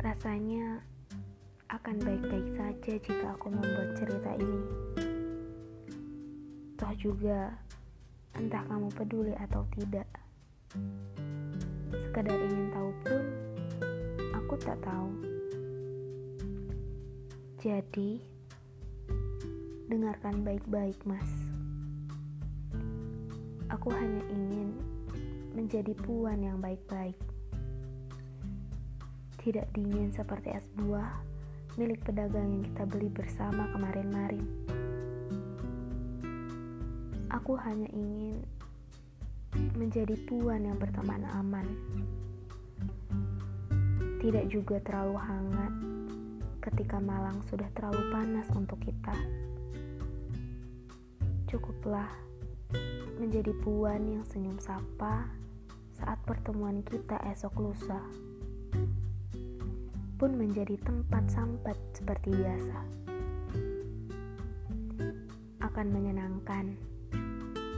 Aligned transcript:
Rasanya 0.00 0.80
akan 1.66 1.96
baik-baik 1.98 2.48
saja 2.54 2.92
jika 2.96 3.26
aku 3.34 3.50
membuat 3.50 3.98
cerita 3.98 4.30
ini. 4.38 4.62
Toh 6.78 6.94
juga, 6.94 7.56
entah 8.38 8.62
kamu 8.70 8.88
peduli 8.94 9.34
atau 9.34 9.66
tidak. 9.74 10.06
Sekadar 11.90 12.38
ingin 12.38 12.70
tahu 12.70 12.90
pun, 13.02 13.24
aku 14.36 14.54
tak 14.62 14.78
tahu. 14.84 15.10
Jadi, 17.58 18.22
dengarkan 19.90 20.46
baik-baik, 20.46 20.98
Mas. 21.02 21.30
Aku 23.74 23.90
hanya 23.90 24.22
ingin 24.30 24.70
menjadi 25.50 25.96
puan 25.98 26.46
yang 26.46 26.62
baik-baik. 26.62 27.18
Tidak 29.46 29.70
dingin 29.78 30.10
seperti 30.10 30.58
es 30.58 30.66
buah 30.74 31.22
milik 31.78 32.02
pedagang 32.02 32.50
yang 32.50 32.66
kita 32.66 32.82
beli 32.82 33.06
bersama 33.06 33.70
kemarin-marin. 33.70 34.42
Aku 37.30 37.54
hanya 37.54 37.86
ingin 37.94 38.42
menjadi 39.78 40.18
puan 40.26 40.66
yang 40.66 40.74
berteman 40.82 41.22
aman. 41.30 41.62
Tidak 44.18 44.50
juga 44.50 44.82
terlalu 44.82 45.14
hangat 45.14 45.72
ketika 46.66 46.98
malang 46.98 47.38
sudah 47.46 47.70
terlalu 47.78 48.02
panas 48.10 48.50
untuk 48.50 48.82
kita. 48.82 49.14
Cukuplah 51.46 52.10
menjadi 53.22 53.54
puan 53.62 54.10
yang 54.10 54.26
senyum 54.26 54.58
sapa 54.58 55.30
saat 55.94 56.18
pertemuan 56.26 56.82
kita 56.82 57.22
esok 57.30 57.54
lusa 57.62 58.02
pun 60.16 60.32
menjadi 60.32 60.80
tempat 60.80 61.28
sambat 61.28 61.76
seperti 61.92 62.32
biasa. 62.32 62.80
Akan 65.60 65.92
menyenangkan 65.92 66.72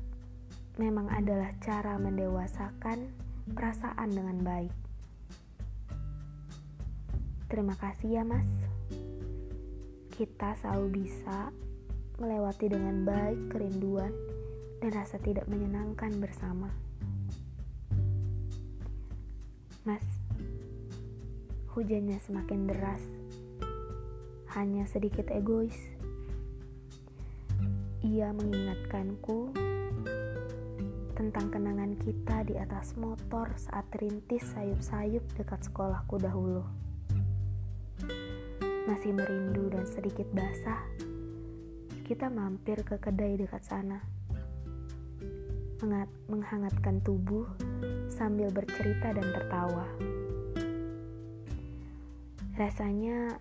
memang 0.82 1.06
adalah 1.14 1.54
cara 1.62 1.94
mendewasakan 2.02 3.06
perasaan 3.54 4.10
dengan 4.10 4.42
baik. 4.42 4.74
Terima 7.54 7.78
kasih 7.78 8.18
ya, 8.18 8.24
Mas. 8.26 8.50
Kita 10.10 10.58
selalu 10.58 11.06
bisa 11.06 11.54
melewati 12.20 12.72
dengan 12.72 13.04
baik 13.04 13.52
kerinduan 13.52 14.12
dan 14.80 14.92
rasa 14.96 15.20
tidak 15.20 15.48
menyenangkan 15.52 16.16
bersama. 16.20 16.72
Mas, 19.86 20.02
hujannya 21.76 22.18
semakin 22.24 22.66
deras, 22.66 23.04
hanya 24.56 24.88
sedikit 24.88 25.30
egois. 25.30 25.76
Ia 28.02 28.32
mengingatkanku 28.32 29.52
tentang 31.16 31.48
kenangan 31.52 31.96
kita 32.00 32.44
di 32.48 32.56
atas 32.60 32.96
motor 33.00 33.52
saat 33.56 33.88
rintis 34.00 34.44
sayup-sayup 34.56 35.24
dekat 35.36 35.64
sekolahku 35.68 36.20
dahulu. 36.20 36.64
Masih 38.86 39.16
merindu 39.16 39.70
dan 39.74 39.86
sedikit 39.90 40.30
basah, 40.34 40.82
kita 42.06 42.30
mampir 42.30 42.86
ke 42.86 43.02
kedai 43.02 43.34
dekat 43.34 43.66
sana. 43.66 43.98
menghangatkan 46.30 47.02
tubuh 47.02 47.46
sambil 48.10 48.54
bercerita 48.54 49.10
dan 49.10 49.26
tertawa. 49.34 49.86
Rasanya 52.58 53.38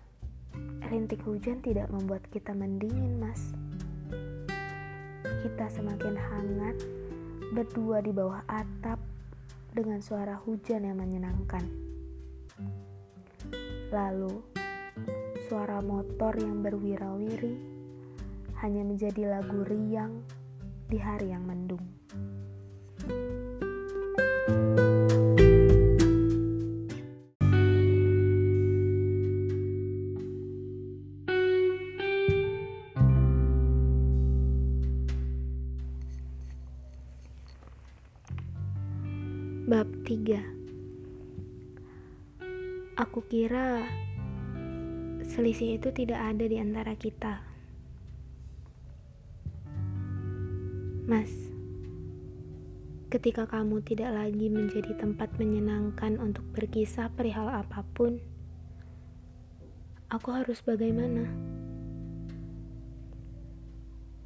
rintik 0.89 1.21
hujan 1.25 1.61
tidak 1.61 1.89
membuat 1.93 2.25
kita 2.33 2.53
mendingin, 2.57 3.21
Mas. 3.21 3.53
Kita 5.45 5.69
semakin 5.69 6.17
hangat 6.17 6.77
berdua 7.53 8.01
di 8.01 8.13
bawah 8.13 8.45
atap 8.49 8.97
dengan 9.73 10.01
suara 10.01 10.37
hujan 10.41 10.85
yang 10.85 10.97
menyenangkan. 10.97 11.65
Lalu, 13.93 14.41
suara 15.49 15.81
motor 15.81 16.33
yang 16.37 16.61
berwira-wiri 16.61 17.74
hanya 18.63 18.83
menjadi 18.85 19.39
lagu 19.39 19.65
riang 19.67 20.23
di 20.87 21.01
hari 21.01 21.33
yang 21.33 21.43
mendung. 21.43 21.83
Bab 39.65 39.89
3 40.05 43.01
Aku 43.01 43.25
kira 43.25 43.81
selisih 45.25 45.81
itu 45.81 45.89
tidak 45.89 46.21
ada 46.21 46.45
di 46.45 46.61
antara 46.61 46.93
kita. 46.93 47.54
Mas, 51.05 51.29
ketika 53.13 53.45
kamu 53.45 53.77
tidak 53.85 54.09
lagi 54.09 54.49
menjadi 54.49 54.97
tempat 54.97 55.29
menyenangkan 55.37 56.17
untuk 56.17 56.41
berkisah 56.49 57.13
perihal 57.13 57.45
apa 57.45 57.85
pun, 57.93 58.17
aku 60.09 60.33
harus 60.33 60.65
bagaimana? 60.65 61.29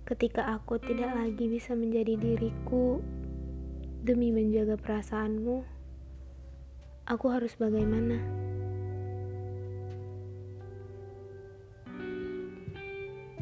Ketika 0.07 0.55
aku 0.55 0.79
tidak 0.79 1.19
lagi 1.19 1.51
bisa 1.51 1.75
menjadi 1.75 2.15
diriku 2.15 3.03
demi 3.99 4.31
menjaga 4.31 4.79
perasaanmu, 4.79 5.67
aku 7.11 7.25
harus 7.27 7.59
bagaimana? 7.59 8.23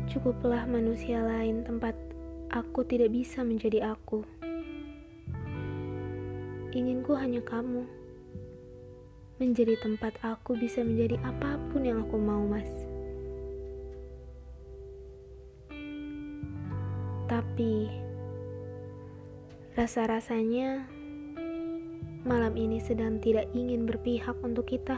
Cukuplah 0.09 0.65
manusia 0.65 1.21
lain 1.21 1.61
tempat 1.61 1.93
aku 2.51 2.87
tidak 2.87 3.11
bisa 3.11 3.43
menjadi 3.43 3.91
aku. 3.91 4.23
Inginku 6.71 7.17
hanya 7.17 7.43
kamu. 7.43 7.83
Menjadi 9.37 9.77
tempat 9.77 10.17
aku 10.25 10.57
bisa 10.57 10.81
menjadi 10.81 11.21
apa 11.21 11.61
pun 11.69 11.85
yang 11.85 12.01
aku 12.01 12.17
mau, 12.17 12.41
Mas. 12.45 12.69
Tapi 17.27 17.91
rasa-rasanya 19.77 20.89
malam 22.25 22.53
ini 22.57 22.81
sedang 22.81 23.21
tidak 23.21 23.45
ingin 23.53 23.85
berpihak 23.85 24.35
untuk 24.41 24.65
kita. 24.65 24.97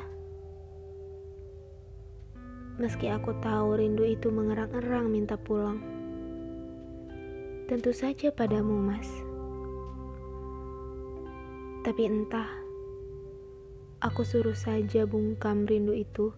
Meski 2.80 3.12
aku 3.12 3.36
tahu 3.44 3.76
rindu 3.76 4.08
itu 4.08 4.32
mengerang-erang 4.32 5.12
minta 5.12 5.36
pulang. 5.36 5.99
Tentu 7.70 7.94
saja 7.94 8.34
padamu, 8.34 8.82
Mas. 8.82 9.06
Tapi 11.86 12.02
entah, 12.10 12.50
aku 14.02 14.26
suruh 14.26 14.58
saja 14.58 15.06
bungkam 15.06 15.70
rindu 15.70 15.94
itu 15.94 16.34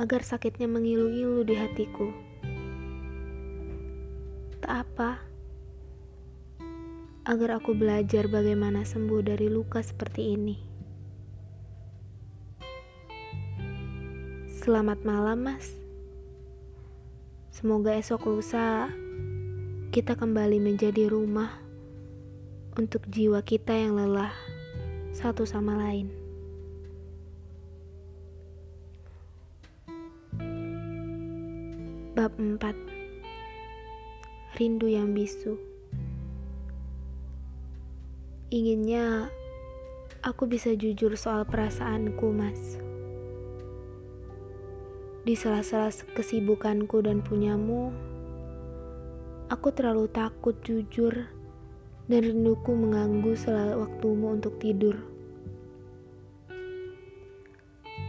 agar 0.00 0.24
sakitnya 0.24 0.64
mengilu-ilu 0.64 1.44
di 1.44 1.52
hatiku. 1.52 2.08
Tak 4.64 4.88
apa, 4.88 5.20
agar 7.28 7.60
aku 7.60 7.76
belajar 7.76 8.24
bagaimana 8.32 8.88
sembuh 8.88 9.20
dari 9.20 9.52
luka 9.52 9.84
seperti 9.84 10.32
ini. 10.32 10.56
Selamat 14.64 15.04
malam, 15.04 15.44
Mas. 15.44 15.76
Semoga 17.52 17.92
esok 18.00 18.32
lusa 18.32 18.88
kita 19.88 20.20
kembali 20.20 20.60
menjadi 20.60 21.08
rumah 21.08 21.48
untuk 22.76 23.08
jiwa 23.08 23.40
kita 23.40 23.72
yang 23.72 23.96
lelah 23.96 24.36
satu 25.16 25.48
sama 25.48 25.80
lain. 25.80 26.12
Bab 32.12 32.36
4 32.36 34.60
Rindu 34.60 34.92
yang 34.92 35.16
bisu 35.16 35.56
Inginnya 38.52 39.32
aku 40.20 40.44
bisa 40.44 40.76
jujur 40.76 41.16
soal 41.16 41.48
perasaanku, 41.48 42.28
Mas. 42.28 42.76
Di 45.24 45.32
sela-sela 45.32 45.88
kesibukanku 46.16 47.04
dan 47.04 47.20
punyamu, 47.20 48.07
aku 49.48 49.72
terlalu 49.72 50.12
takut 50.12 50.52
jujur 50.60 51.24
dan 52.08 52.20
rinduku 52.20 52.68
mengganggu 52.72 53.32
selalu 53.32 53.80
waktumu 53.80 54.36
untuk 54.36 54.60
tidur. 54.60 54.96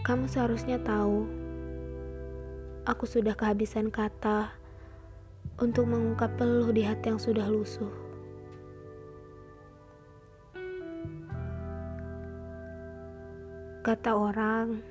Kamu 0.03 0.27
seharusnya 0.27 0.79
tahu, 0.83 1.27
aku 2.83 3.03
sudah 3.07 3.35
kehabisan 3.39 3.87
kata 3.87 4.51
untuk 5.59 5.87
mengungkap 5.87 6.35
peluh 6.35 6.71
di 6.75 6.83
hati 6.83 7.11
yang 7.11 7.19
sudah 7.19 7.47
lusuh. 7.47 7.91
Kata 13.79 14.11
orang, 14.11 14.83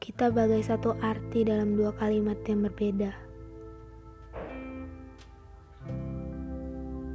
kita 0.00 0.32
bagai 0.32 0.64
satu 0.64 0.96
arti 1.04 1.44
dalam 1.44 1.76
dua 1.76 1.92
kalimat 1.92 2.40
yang 2.48 2.64
berbeda. 2.64 3.29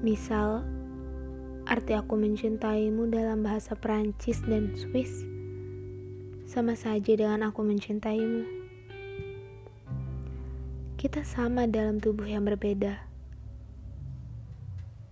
Misal, 0.06 0.62
arti 1.66 1.98
aku 1.98 2.14
mencintaimu 2.14 3.10
dalam 3.10 3.42
bahasa 3.42 3.74
Perancis 3.74 4.38
dan 4.46 4.70
Swiss 4.78 5.26
sama 6.46 6.78
saja 6.78 7.18
dengan 7.18 7.50
aku 7.50 7.66
mencintaimu. 7.66 8.46
Kita 10.94 11.26
sama 11.26 11.66
dalam 11.66 11.98
tubuh 11.98 12.30
yang 12.30 12.46
berbeda. 12.46 13.02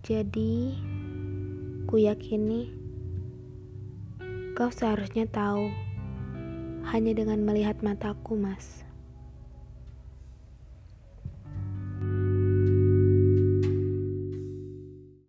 Jadi, 0.06 0.78
ku 1.90 1.98
yakini 1.98 2.70
kau 4.54 4.70
seharusnya 4.70 5.26
tahu 5.26 5.74
hanya 6.94 7.18
dengan 7.18 7.42
melihat 7.42 7.82
mataku, 7.82 8.38
Mas. 8.38 8.83